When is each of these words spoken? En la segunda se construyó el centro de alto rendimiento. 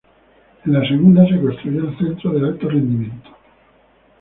En 0.65 0.73
la 0.73 0.81
segunda 0.87 1.23
se 1.27 1.39
construyó 1.39 1.87
el 1.87 1.95
centro 1.95 2.31
de 2.33 2.47
alto 2.47 2.67
rendimiento. 2.67 3.37